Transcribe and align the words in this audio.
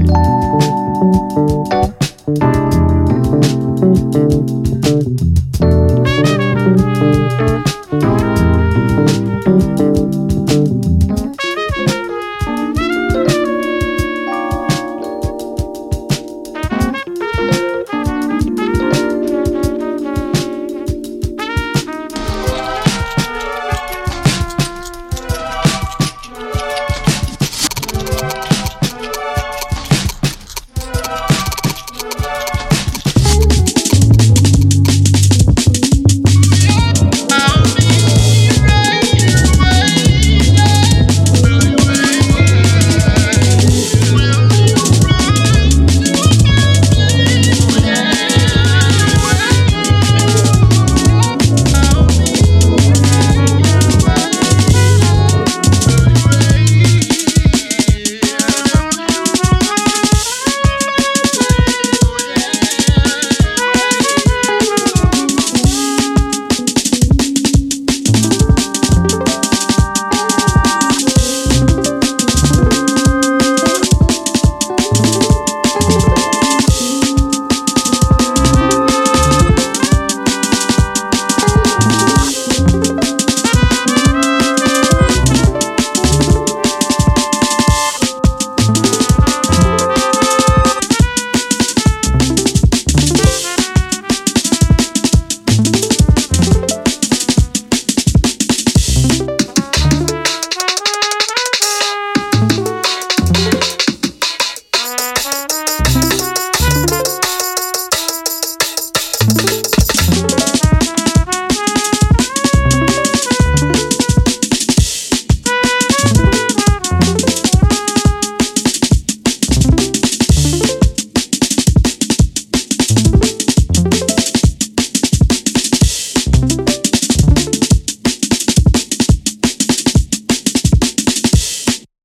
you 0.00 0.39